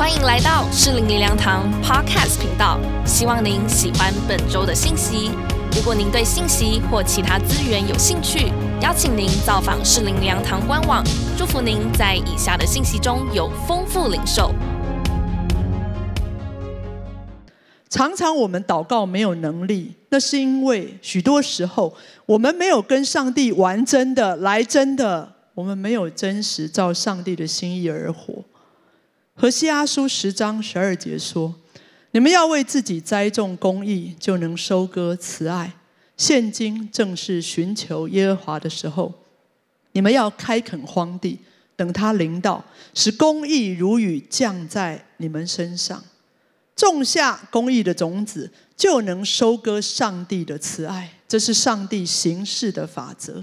[0.00, 5.30] 欢迎来到适龄灵粮堂 Podcast 频道，希望您喜欢本周的信息。
[5.76, 8.50] 如果您对信息或其他资源有兴趣，
[8.80, 11.04] 邀请您造访适龄粮堂官网。
[11.36, 14.54] 祝福您在以下的信息中有丰富领受。
[17.90, 21.94] 常常我们祷告没有能力，那是因为许多时候
[22.24, 28.46] 我们没有跟上帝玩真的、来真的，我们没有真实照上帝的心意而活。
[29.40, 31.54] 何西阿书十章十二节说
[32.12, 35.72] ：“你们要为自己栽种公义，就能收割慈爱。
[36.14, 39.10] 现今正是寻求耶和华的时候，
[39.92, 41.38] 你们要开垦荒地，
[41.74, 42.62] 等他临到，
[42.92, 46.04] 使公义如雨降在你们身上。”
[46.76, 51.14] 种下公义的种子，就能收割上帝的慈爱。
[51.26, 53.42] 这是上帝行事的法则。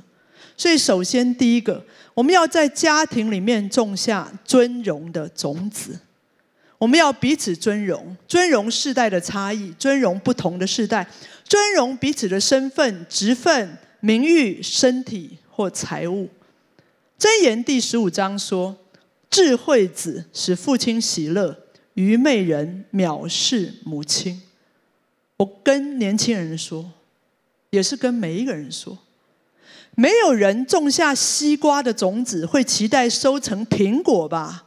[0.57, 1.85] 所以，首先第一个，
[2.15, 5.99] 我们要在家庭里面种下尊荣的种子。
[6.79, 11.07] 我们要彼此尊荣，尊荣世代的差异，尊荣不同的世代，
[11.43, 16.27] 尊荣彼此的身份、职分、名誉、身体或财物。
[17.19, 18.75] 箴言第十五章说
[19.29, 21.63] ：“智慧子使父亲喜乐。”
[21.95, 24.43] 愚昧人藐视母亲。
[25.37, 26.91] 我跟年轻人说，
[27.71, 28.99] 也是跟每一个人说，
[29.95, 34.65] 没有人种下西瓜的种子会期待收成苹果吧？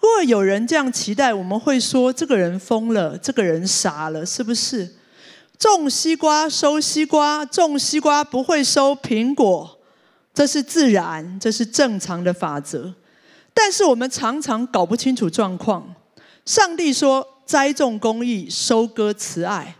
[0.00, 4.94] 如果有人这样期待，我们会说这个人疯了，这个人傻了，是不是？
[5.58, 9.78] 种西瓜收西瓜，种西瓜不会收苹果，
[10.32, 12.94] 这是自然，这是正常的法则。
[13.52, 15.96] 但是我们常常搞不清楚状况。
[16.46, 19.74] 上帝说：“栽种公义，收割慈爱。”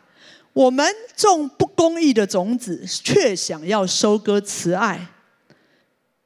[0.59, 0.85] 我们
[1.17, 5.07] 种不公义的种子，却想要收割慈爱。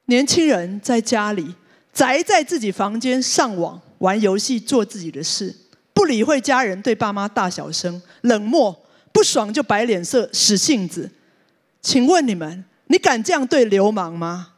[0.05, 1.53] 年轻人在家里
[1.93, 5.55] 宅在自己房间上网玩游戏，做自己的事，
[5.93, 8.75] 不理会家人对爸妈大小声，冷漠，
[9.11, 11.11] 不爽就摆脸色，使性子。
[11.79, 14.53] 请问你们，你敢这样对流氓吗？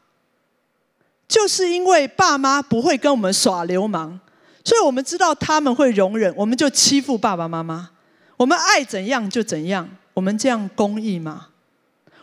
[1.27, 4.21] 就是因为爸妈不会跟我们耍流氓。
[4.63, 7.89] 所以我们知道他们会容忍，我们就欺负爸爸妈妈。
[8.37, 11.47] 我们爱怎样就怎样，我们这样公义吗？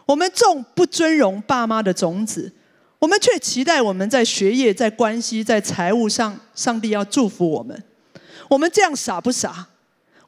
[0.04, 2.52] 我们种不尊荣爸妈的种子，
[2.98, 7.82] 我们却期待我们在学业、在关系、在财务上，上帝要祝福我们。
[8.48, 9.68] 我们这样傻不傻？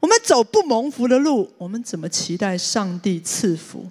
[0.00, 3.90] 我们走不蒙福的路，我们怎么期待上帝赐福？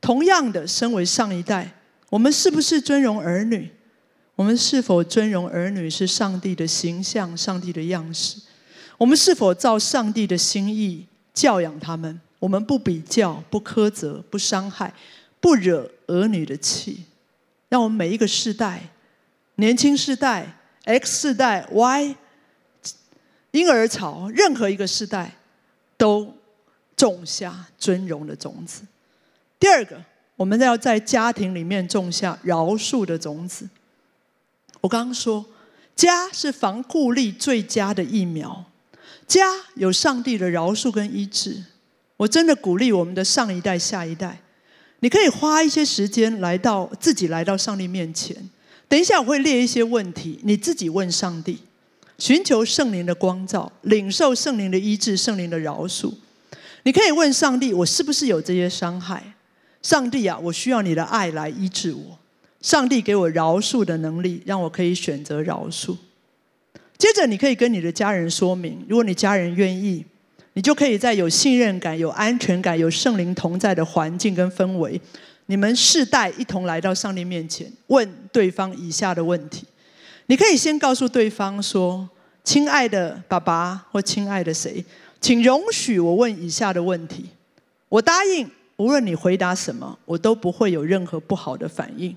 [0.00, 1.74] 同样的，身为上一代，
[2.10, 3.70] 我们是不是尊荣儿女？
[4.34, 8.38] 我们是否尊荣儿女是上帝的形象、上帝的样式？
[9.02, 11.04] 我们是否照上帝的心意
[11.34, 12.20] 教养他们？
[12.38, 14.94] 我们不比较、不苛责、不伤害、
[15.40, 17.02] 不惹儿女的气，
[17.68, 18.80] 让我们每一个世代、
[19.56, 22.14] 年轻世代、X 世代、Y
[23.50, 25.34] 婴儿潮，任何一个世代
[25.96, 26.32] 都
[26.94, 28.82] 种下尊荣的种子。
[29.58, 30.00] 第二个，
[30.36, 33.68] 我们要在家庭里面种下饶恕的种子。
[34.80, 35.44] 我刚刚说，
[35.96, 38.64] 家是防护力最佳的疫苗，
[39.32, 41.64] 家有上帝的饶恕跟医治。
[42.18, 44.42] 我真的鼓励我们的上一代、下一代，
[45.00, 48.36] 你可以花一些时间来到自己来到上帝面前。
[48.88, 51.58] 等一下我会列一些问题，你自己问上帝，
[52.18, 56.12] 寻求圣灵的光照，领受圣灵的医治、圣灵的饶恕。
[56.82, 59.34] 你可以问上帝：我是不是有这些伤害？
[59.80, 62.18] 上帝啊，我需要你的爱来医治我。
[62.60, 65.96] 上帝给我饶恕的能力，让我可以选择饶恕。
[67.02, 70.06] 接着，你可以跟你的家人说明，如果你家人愿意，
[70.52, 75.00] 你就可以在有信任感、有安全感、有圣灵同在的环境跟氛围，
[75.46, 79.64] 你们世代一同来到上帝面前，问对方以下的问题。
[80.26, 82.08] 你可以先告诉对方说
[82.44, 84.84] ：“亲爱的爸爸或亲爱的谁，
[85.20, 87.24] 请容许我问以下的问题。
[87.88, 92.16] 我答应，无论你回答什么，我都不会有任何不好的反应。”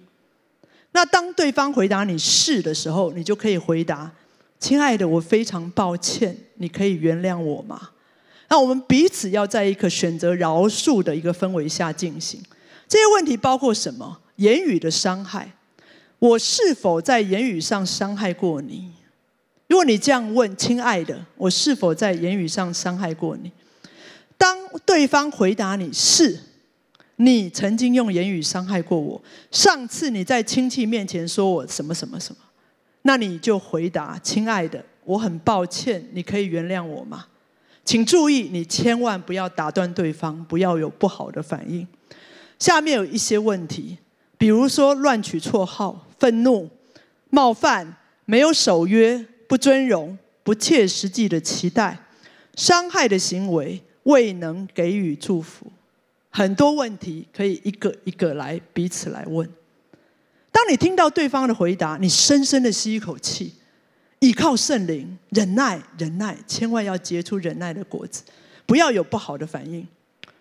[0.94, 4.12] 那当对方回答你是的时候，你就可以回答
[4.60, 7.90] ：“亲爱的，我非常抱歉，你可以原谅我吗？”
[8.50, 12.42] 那我们彼此要在一个选择饶恕的一个氛围下进行。
[12.88, 14.19] 这些问题包括什么？
[14.36, 15.54] 言语的伤害，
[16.19, 18.92] 我是否在言语上伤害过你？
[19.68, 23.52] 如果你这样问：“亲爱的，我是否在言语上伤害过你？”
[24.38, 26.40] 当对方回答你是。
[27.18, 29.22] 你曾经用言语伤害过我。
[29.50, 32.42] 上次你在亲戚面前说我什么什么什么，
[33.07, 37.28] 那你就回答：“亲爱的，我很抱歉，你可以原谅我吗？”
[37.86, 41.88] 请注意，你千万不要打断对方，不要有不好的反应。
[42.57, 44.00] 下面有一些问题，
[44.40, 46.68] 比如说乱取绰号、愤怒、
[47.30, 52.00] 冒犯、没有守约、不尊荣、不切实际的期待、
[52.56, 55.72] 伤害的行为，未能给予祝福。
[56.31, 59.48] 很多问题可以一个一个来彼此来问。
[60.65, 63.53] 当你听到对方的回答，你深深的吸一口气，
[64.17, 68.23] 依靠圣灵，忍耐，忍耐，千万要结出忍耐的果子，
[68.65, 69.88] 不要有不好的反应。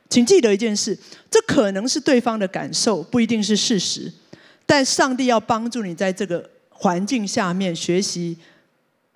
[0.08, 0.98] 请记得一件事，
[1.30, 4.10] 这可能是对方的感受，不一定是事实。
[4.64, 8.38] 但上帝要帮助你在这个环境下面学习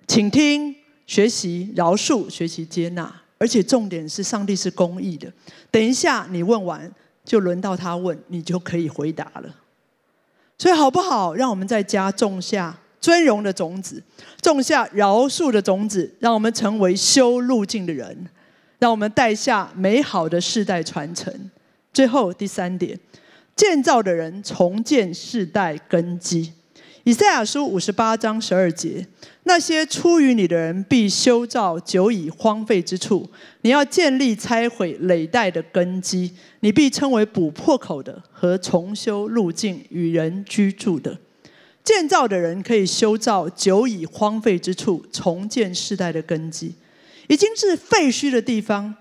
[0.07, 0.75] 倾听、
[1.07, 3.11] 学习饶恕、学习接纳。
[3.39, 5.33] 而且重点是，上帝是公义的。
[5.71, 6.93] 等一下你问完，
[7.25, 9.55] 就轮到他问，你就可以回答了。
[10.59, 11.33] 所以好不好？
[11.33, 14.03] 让我们在家种下尊荣的种子，
[14.41, 18.27] 种下饶恕的种子，让我们成为修路径的人，
[18.77, 21.33] 让我们带下美好的世代传承。
[21.93, 22.99] 最后第三点，
[23.55, 26.51] 建造的人重建世代根基。
[27.03, 29.07] 以赛亚书五十八章十二节。
[29.43, 33.27] 那些出于你的人必修造久已荒废之处，
[33.61, 41.17] 你要建立拆毁累代的根基，你必称为补破口的和重修路径与人居住的。
[41.83, 46.75] 建造的人可以修造久已荒废之处，重建世代的根基。
[47.27, 48.93] 已经是废墟的地方，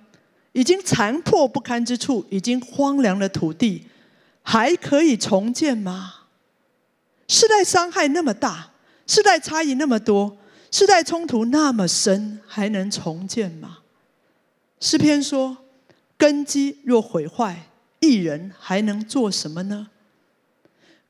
[0.52, 3.84] 已经残破不堪之处，已经荒凉的土地，
[4.42, 6.17] 还可以重建吗？
[7.28, 8.72] 世代伤害那么大。
[9.06, 10.36] 世代差异那么多，
[10.70, 13.78] 世代冲突那么深，还能重建吗？
[14.80, 15.56] 诗篇说
[16.18, 17.70] ：“根基若毁坏，
[18.00, 19.88] 一人还能做什么呢？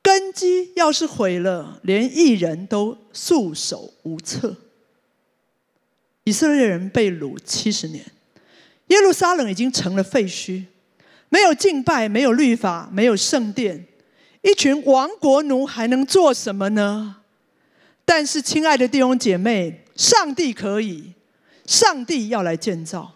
[0.00, 4.56] 根基要是毁了，连一人都束手无策。”
[6.22, 8.04] 以色列人被掳七十年，
[8.86, 10.66] 耶路撒冷已经成了废墟，
[11.30, 13.86] 没有敬拜，没有律法，没有圣殿，
[14.42, 17.16] 一群亡国奴还能做什么呢？
[18.04, 21.12] 但是，亲爱的弟兄姐妹，上帝可以，
[21.66, 23.14] 上帝要来建造，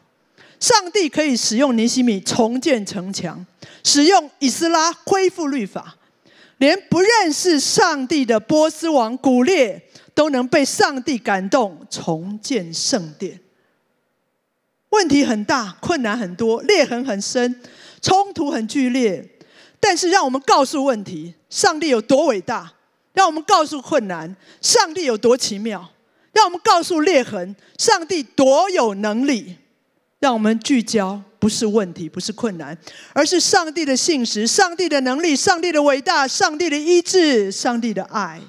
[0.60, 3.46] 上帝可以使用尼西米重建城墙，
[3.82, 5.96] 使用以斯拉恢复律法，
[6.58, 13.40] 连不认识上帝的波斯王古列都能被上帝感动重建圣殿。
[14.90, 17.62] 问题很大，困难很多，裂痕很深，
[18.02, 19.26] 冲突很剧烈，
[19.84, 22.72] 但是让我们告诉问题：上帝有多伟大？
[23.12, 25.80] 让我们告诉困难，上帝有多奇妙；
[26.32, 29.56] 让我们告诉裂痕，上帝多有能力。
[30.20, 32.78] 让我们聚焦，不是问题，不是困难，
[33.12, 38.40] 而是上帝的信实、上帝的能力、上帝的伟大、上帝的医治、上帝的爱。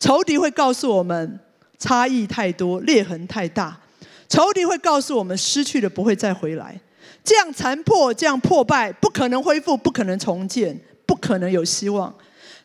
[0.00, 1.38] 仇敌会告诉我们，
[1.78, 3.80] 差异太多，裂痕太大。
[4.28, 6.80] 仇敌会告诉我们，失去的不会再回来，
[7.22, 12.14] 这样残破，这样破败，不可能恢复，不可能重建，不可能有希望。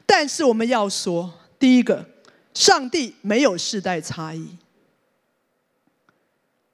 [0.05, 2.05] 但是我们要说，第一个，
[2.53, 4.57] 上帝没有世代差异，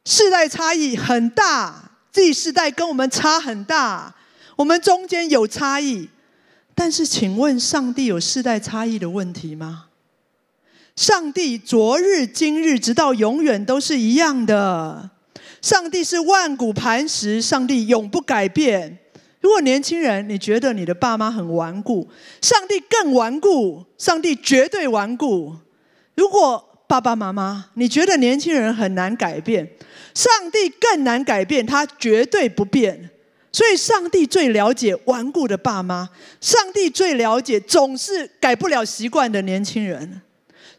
[0.05, 4.15] 世代差异很大，自己世代跟我们差很大，
[4.57, 6.09] 我们中间有差异。
[6.73, 9.87] 但是，请问，上帝有世代差异的问题吗？
[10.95, 15.11] 上帝昨日、今日，直到永远都是一样的。
[15.61, 18.97] 上帝是万古磐石，上帝永不改变。
[19.39, 22.09] 如果年轻人你觉得你的爸妈很顽固，
[22.41, 25.55] 上帝更顽固，上帝绝对顽固。
[26.15, 29.67] 如果爸爸妈妈你觉得年轻人很难改变，
[30.13, 33.09] 上帝更难改变，他绝对不变。
[33.53, 40.21] 所以，上帝最了解顽固的爸妈，上帝最了解总是改不了习惯的年轻人。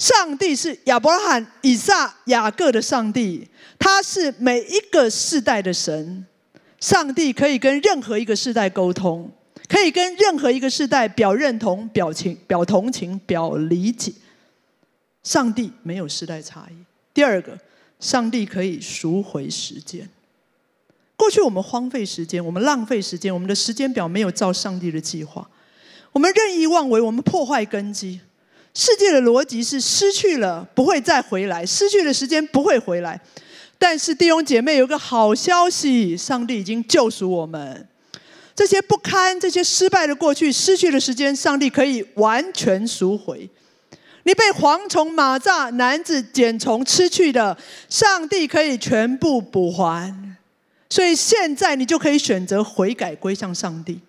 [0.02, 3.46] 上帝是亚伯拉罕、以撒、雅各的上帝，
[3.78, 6.26] 他是每一个世代的神。
[6.80, 9.30] 上帝可以跟任何一个世代沟通，
[9.68, 14.12] 可以跟任何一个世代表认同、表情、表同情、表理解。
[15.22, 16.74] 上帝没有世代差异。
[17.14, 17.56] 第二个，
[18.00, 20.08] 上帝可以赎回时间。
[21.14, 25.48] 过去我们荒废时间，我们浪费时间，我们的时间表没有照上帝的计划，
[26.10, 28.20] 我们任意妄为，我们破坏根基。
[28.74, 33.20] 世界的逻辑是：失去了不会再回来，失去的时间不会回来。
[33.78, 37.88] 但是弟兄姐妹有个好消息，上帝已经救赎我们。
[38.54, 43.48] 这些不堪、这些失败的过去、失去的时间，上帝可以完全赎回。
[44.24, 50.14] 你被蝗虫、蚂蚱、男子、茧虫吃去的，上帝可以全部补还。
[50.88, 54.00] 所以现在你就可以选择悔改，归向上帝。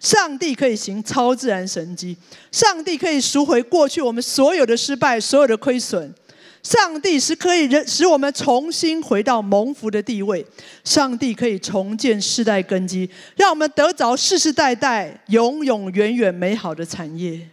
[0.00, 2.16] 上帝可以行超自然神迹，
[2.52, 6.14] 上帝可以赎回过去我们所有的失败、所有的亏损。
[6.62, 10.44] 上帝是可以使我们重新回到蒙福的地位，
[10.84, 17.48] 上帝可以重建世代根基，让我们得着世世代代永永远远美好的产业。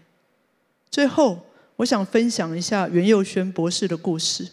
[0.90, 1.40] 最后，
[1.78, 4.48] 我想分享一下袁佑轩博士的故事。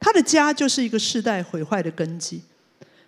[0.00, 2.42] 他的家就是一个世代毁坏的根基。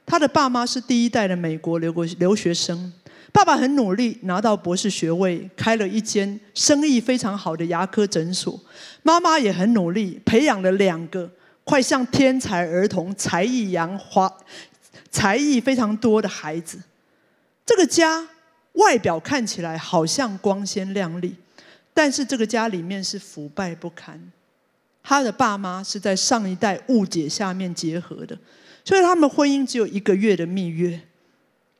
[0.05, 2.93] 他的爸妈是第一代的美国留国留学生，
[3.37, 8.59] 爸爸很努力拿到博士学位，开了一间生意非常好的牙科诊所。
[9.03, 11.31] 妈妈也很努力，培养了两个
[11.63, 14.35] 快像天才儿童、才艺洋华、
[15.11, 16.79] 才艺非常多的孩子。
[17.67, 18.27] 这个家
[18.73, 21.37] 外表看起来好像光鲜亮丽，
[21.93, 24.33] 但是这个家里面是腐败不堪。
[25.03, 28.39] 他的爸妈是在上一代误解下面结合的。
[28.83, 30.99] 所以他们婚姻只有一个月的蜜月，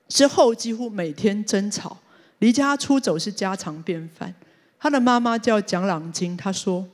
[0.09, 1.97] 之后几乎每天争吵，
[2.39, 4.35] 离家出走是家常便饭。
[4.79, 6.87] 他的妈妈叫蒋朗金，她说：“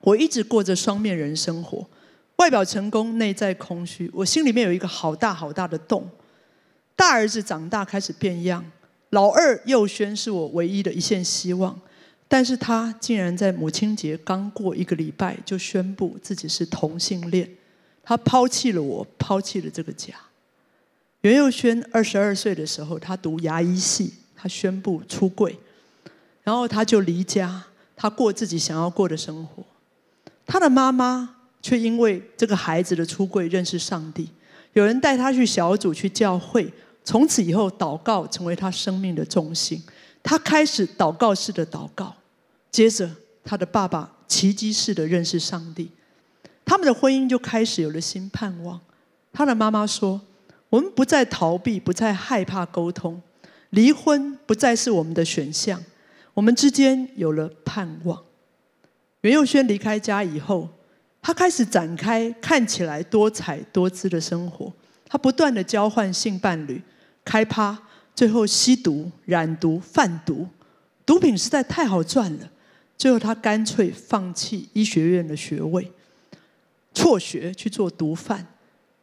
[0.00, 1.86] 我一直过着双面人生活，
[2.36, 6.10] 外表成功，内在空虚，我心里面有一个好大好大的洞。
[6.94, 8.64] 大儿子长大开始变样，
[9.10, 11.80] 老二佑轩是我唯一的一线希望，
[12.28, 17.48] 但是他竟然在母亲节刚过一个礼拜就宣布自己是同性恋。”
[18.04, 20.12] 他抛弃了我，抛弃了这个家。
[21.22, 25.56] 袁佑轩二十二岁的时候，他读牙医系，他宣布出柜，
[26.42, 27.64] 然后他就离家，
[27.96, 29.64] 他过自己想要过的生活。
[30.44, 34.28] 他的妈妈却因为这个孩子的出柜认识上帝，
[34.72, 36.72] 有人带他去小组去教会，
[37.04, 39.80] 从此以后祷告成为他生命的重心。
[40.24, 42.16] 他开始祷告式的祷告，
[42.72, 43.08] 接着
[43.44, 45.90] 他的爸爸奇迹式的认识上帝。
[46.64, 48.80] 他们的婚姻就开始有了新盼望。
[49.32, 50.20] 他的妈妈说
[50.72, 53.20] ：“我们不再逃避，不再害怕沟通，
[53.68, 55.84] 离婚不再是我们的选项。
[56.32, 58.24] 我们之间有了盼望。”
[59.20, 60.70] 袁佑轩离开家以后，
[61.20, 64.72] 他开始展开看起来多彩多姿的生活。
[65.06, 66.80] 他不断的交换性伴侣，
[67.22, 67.78] 开趴，
[68.14, 70.48] 最后吸毒、染毒、贩毒，
[71.04, 72.48] 毒品实在太好赚了。
[72.96, 75.92] 最后他干脆放弃医学院的学位。
[76.94, 78.46] 辍学去做毒贩，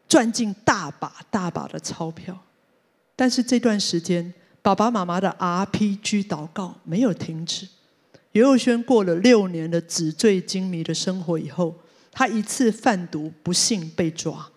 [0.09, 2.37] 赚进大把大把的钞票。
[3.15, 7.67] 但是这段时间，爸爸妈妈的 RPG 祷告没有停止。
[8.31, 11.75] 尤佑轩过了六年的纸醉金迷的生活以后，
[12.11, 14.49] 他一次贩毒不幸被抓，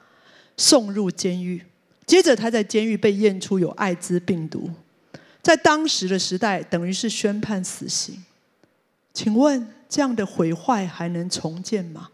[0.56, 1.64] 送入监狱。
[2.04, 4.70] 接着他在监狱被验出有艾滋病毒，
[5.40, 8.22] 在当时的时代等于是宣判死刑。
[9.14, 12.08] 请问这样的毁坏还能重建吗？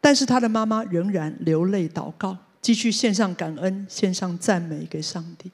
[0.00, 5.48] 但是他的妈妈仍然流泪祷告，继续献上感恩，献上赞美给上帝。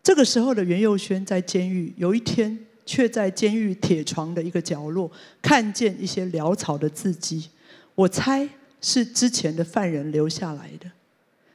[0.00, 2.56] 这个时候的袁佑轩在监狱，有一天
[2.86, 5.10] 却在监狱铁床的一个角落
[5.42, 7.50] 看见一些潦草的字迹，
[7.96, 8.48] 我猜
[8.80, 10.88] 是之前的犯人留下来的。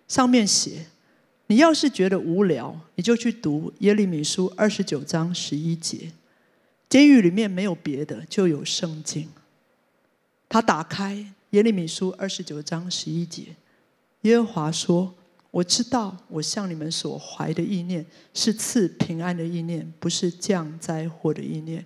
[0.09, 0.87] 上面写
[1.47, 6.11] ：“你要是觉得无聊，你就去读耶利米书二十九章十一节。
[6.89, 9.29] 监狱里面没有别的，就有圣经。”
[10.49, 11.31] 他打开。
[11.51, 13.43] 耶利米书二十九章十一节，
[14.21, 15.13] 耶和华说
[15.51, 21.85] ：“我知道我向你们所怀的意念是赐平安的意念，不是降灾祸的意念，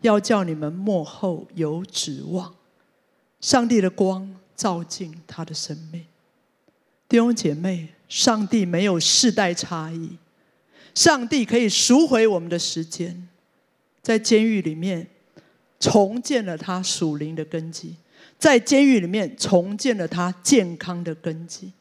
[0.00, 2.54] 要叫你们幕后有指望。”
[3.40, 6.06] 上帝的光照进他的生命。
[7.06, 10.16] 弟兄姐妹，上帝没有世代差异，
[10.94, 13.28] 上帝可以赎回我们的时间，
[14.00, 15.06] 在监狱里面
[15.78, 17.96] 重建了他属灵的根基。
[18.38, 21.72] 在监狱里面重建了他健康的根基，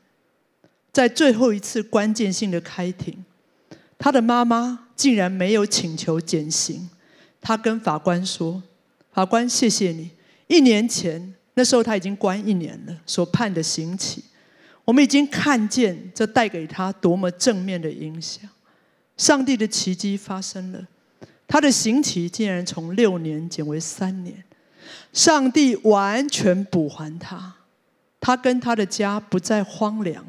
[0.92, 3.26] 在最后一次关键性的开庭，
[3.98, 6.90] 他的妈妈竟然没有请求减刑。
[7.42, 8.64] 他跟法官说
[9.12, 10.12] ：“法官，谢谢你。
[10.48, 14.24] 一年前那时候他已经关一年了，所判的刑期，
[14.86, 18.50] 我们已经看见这带给他多么正面的影响。
[19.18, 20.88] 上帝的奇迹发生了，
[21.46, 24.42] 他的刑期竟然从六年减为三年。”
[25.12, 27.54] 上帝完全补还他，
[28.20, 30.26] 他跟他的家不再荒凉，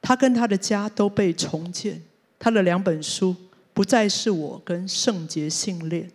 [0.00, 2.02] 他跟他的家都被重建。
[2.38, 3.34] 他的两本书
[3.74, 6.08] 不再是我跟圣洁信恋，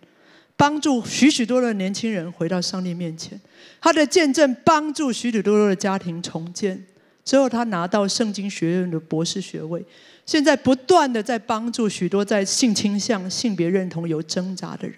[0.56, 3.38] 帮助许许多多的年轻人回到上帝面前。
[3.80, 6.86] 他的见证帮助许许多多的家庭重建。
[7.24, 9.84] 之后，他拿到圣经学院的博士学位，
[10.24, 14.96] 现在不断的在帮助许多在性倾向、性别认同有挣扎的人。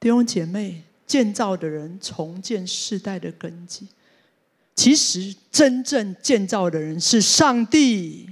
[0.00, 0.82] 弟兄姐妹。
[1.12, 3.86] 建造的人重建世代的根基，
[4.74, 8.30] 其实真正建造的人是上帝。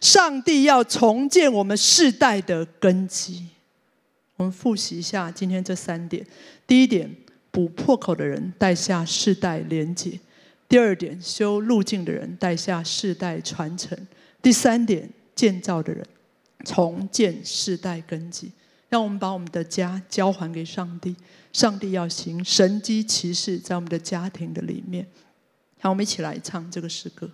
[0.00, 3.48] 上帝要重建我们世代的根基。
[4.36, 6.26] 我们复习一下今天这三点：
[6.66, 7.14] 第一点，
[7.50, 10.18] 补破口的人带下世代连结；
[10.66, 13.94] 第二点，修路径的人带下世代传承；
[14.40, 16.02] 第三点，建造的人
[16.64, 18.50] 重建世代根基。
[18.88, 21.14] 让我们把我们的家交还给上帝。
[21.58, 25.04] 上帝要行神机骑士在我们的家庭的里面。
[25.80, 27.28] 好，我们一起来唱这个诗歌，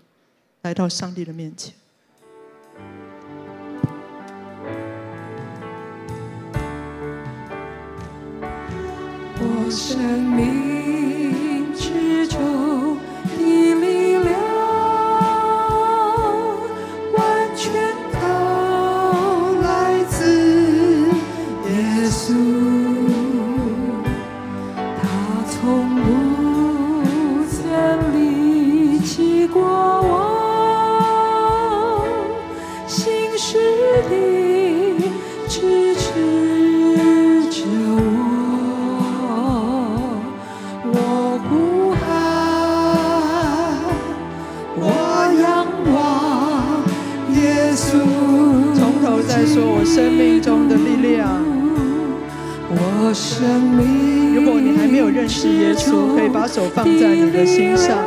[0.63, 1.75] 来到上帝的面前。
[9.37, 11.04] 我生命
[48.75, 51.29] 从头再说，我生命中的力量。
[52.71, 54.35] 我生命。
[54.35, 57.99] 如果你还没有认识耶稣，可以把手放在你的心上，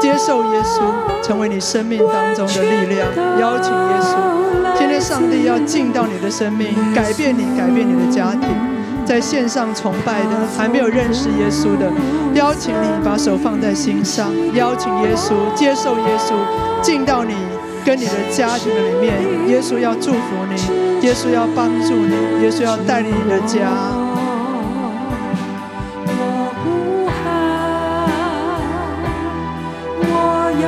[0.00, 0.92] 接受耶稣，
[1.22, 3.06] 成为你生命当中的力量。
[3.38, 4.16] 邀请耶稣，
[4.78, 8.48] 今天上帝要进到你的生命，改变你，改变你的家庭。
[9.04, 11.90] 在线上崇拜的，还没有认识耶稣的，
[12.34, 16.34] 邀请你把手放在心上，邀请耶稣，接受耶稣，
[16.82, 17.34] 进到你
[17.88, 19.48] 跟你的家庭的里面。
[19.48, 20.18] 耶稣要祝福
[20.50, 20.56] 你，
[21.06, 23.70] 耶稣要帮助你，耶稣要带领你的家。
[26.04, 26.12] 我
[26.60, 27.24] 呼喊，
[30.02, 30.12] 我
[30.60, 30.66] 仰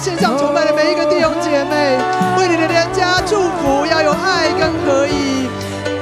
[0.00, 1.98] 线上崇拜的每一个弟兄姐妹，
[2.38, 5.48] 为你的家祝福，要有爱跟合一。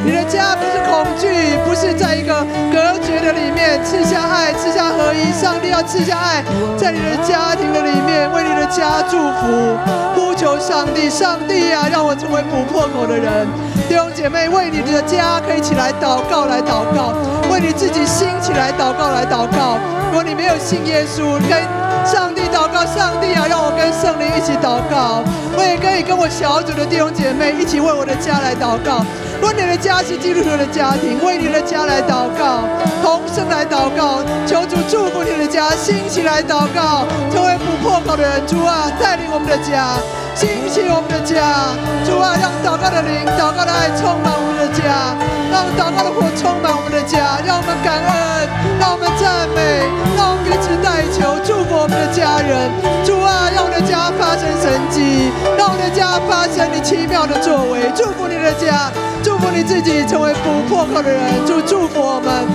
[0.04, 5.32] 你的家不是恐惧，不是在一个隔绝的里面，赐下爱，赐下合一。
[5.32, 6.44] 上帝要赐下爱，
[6.76, 9.76] 在你的家庭的里面，为你的家祝福，
[10.14, 13.48] 呼求上帝，上帝啊，让我成为不破口的人。
[13.88, 17.16] 弟兄姐妹，为你的家可以起来祷告，来祷告；
[17.50, 19.78] 为你自己兴起来祷告，来祷告。
[20.12, 21.58] 如果你没有信耶稣，跟
[22.06, 22.42] 上帝
[22.76, 25.24] 告，上帝啊，让我跟圣灵一起祷告。
[25.56, 29.00] 我也可以跟我小组的弟兄姐妹一起为我的家来祷告。
[29.40, 32.68] 为你的家是基督徒的家庭，为你的家来祷告，
[33.02, 38.46] 同声来祷告，求主祝福你的家，兴起来祷告，成为不破口的人。
[38.46, 39.96] 主啊，带领我们的家，
[40.36, 41.72] 兴起我们的家。
[42.04, 45.16] 主啊，让祷告的灵、祷告的爱充满我们的家，
[45.48, 48.44] 让祷告的火充满我们的家，让我们感恩，
[48.78, 49.80] 让我们赞美，
[50.12, 52.68] 让我们彼此代求，祝福我们的家人。
[53.02, 58.92] 主啊，让我们的家发生神迹，让我们的家发生你奇妙的作为，祝福你的家。
[59.24, 61.18] 祝福你自己成为不破口的人，
[61.48, 62.46] 祝祝福我们，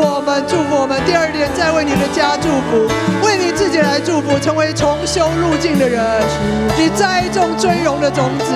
[0.00, 0.98] 我们，祝福我们。
[1.04, 2.88] 第二点，再为你的家祝福，
[3.24, 6.00] 为你自己来祝福，成为重修路径的人。
[6.78, 8.46] 你栽种尊荣的种子，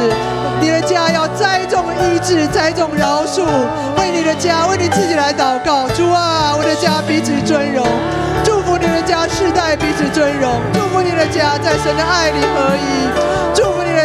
[0.60, 3.44] 你的家要栽种医治，栽种饶恕。
[3.98, 5.86] 为你的家，为你自己来祷告。
[5.88, 7.86] 主啊，我的家彼此尊荣，
[8.44, 13.08] 祝福你的家世代彼此尊荣，祝福你的家在神的爱里合一，
[13.54, 13.62] 祝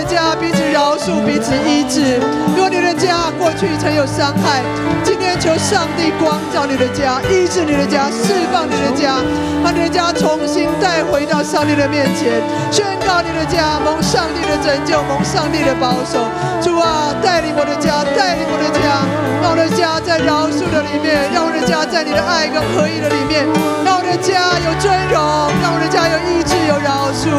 [0.10, 2.18] 家彼此饶恕，彼此医治。
[2.56, 4.64] 如果你的家过去曾有伤害，
[5.04, 9.22] 今天求上帝光照你的家，医治你的家，释放你的家，
[9.64, 12.42] 把你的家重新带回到上帝的面前，
[12.72, 16.26] 宣告你的家蒙上帝的拯救，蒙上帝的保守。
[16.60, 19.06] 主啊，带领我的家，带领我的家，
[19.46, 23.46] 让我的家在饶恕的里面，让我的家在你的爱跟合一的里面，
[23.86, 25.22] 让我的家有尊荣，
[25.62, 27.30] 让我的家有医治，有饶恕。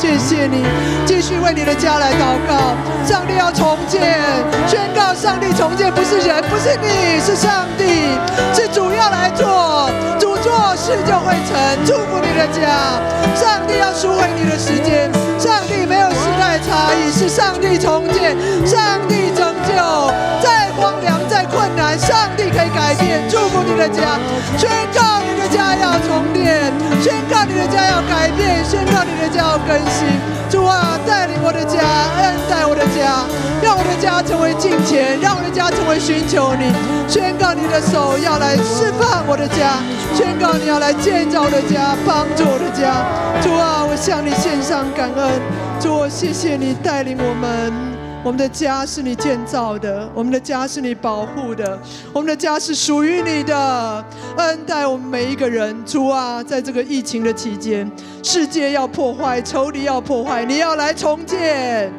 [0.00, 0.64] 谢谢你，
[1.04, 2.76] 继续为你的家来祷告。
[3.08, 4.02] 上帝要重建，
[4.68, 8.12] 宣告上帝重建不是人，不是你，是上帝，
[8.52, 11.56] 是主要来做，主做事就会成。
[11.86, 13.00] 祝福你的家，
[13.34, 15.10] 上帝要赎回你的时间。
[15.38, 19.72] 上帝没有时代差异，是上帝重建，上帝拯救。
[20.80, 23.20] 再荒凉，再困难，上帝可以改变。
[23.28, 24.18] 祝福你的家，
[24.56, 30.08] 宣告你的家要重建，宣告你的家要改变，宣告你的家要更新。
[30.48, 31.84] 主啊，带领我的家，
[32.22, 33.28] 恩待我的家，
[33.62, 36.72] 让我的家成为金钱，让我的家成为寻求你。
[37.06, 39.84] 宣告你的手要来释放我的家，
[40.16, 43.04] 宣告你要来建造我的家，帮助我的家。
[43.44, 45.42] 主啊，我向你献上感恩。
[45.78, 47.99] 主，谢谢你带领我们。
[48.22, 51.80] 我们的家是你建造的，我们的家是你保护的，
[52.12, 54.04] 我们的家是属于你的。
[54.36, 57.90] 恩待我们每一个人，主啊，在这个疫情的期间，
[58.22, 61.90] 世界要破坏，仇敌要破坏，你要来重建。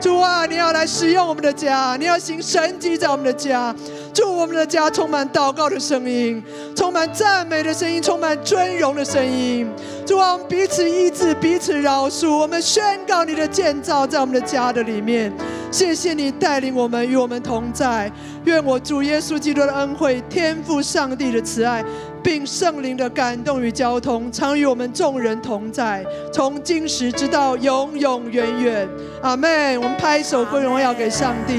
[0.00, 3.74] 主啊，你要来使用我们的家，你要行神迹在我们的家。
[4.18, 6.42] 祝我们的家充满祷告的声音，
[6.74, 9.64] 充满赞美的声音，充满尊荣的声音。
[10.04, 12.28] 祝，我们彼此医治，彼此饶恕。
[12.36, 15.32] 我们宣告你的建造在我们的家的里面。
[15.70, 18.10] 谢谢你带领我们，与我们同在。
[18.48, 21.84] 愿我主耶稣基督的恩惠、天父上帝的慈爱，
[22.22, 28.88] 并圣灵的感动与交通，常与我们众人同在，从今时直到永永远远。
[29.22, 31.58] 阿妹，我们拍手归荣耀给上帝。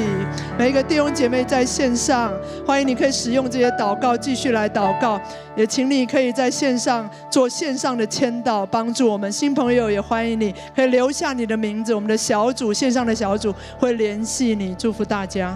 [0.57, 2.33] 每一个弟兄姐妹在线上，
[2.65, 5.21] 欢迎你可以使用这些祷告继续来祷告，
[5.55, 15.55] 也请你可以在线上做线上的签到，帮助我们新朋友也欢迎你可以留下你的名字，我们的小组线上的小组会联系你，祝福大家。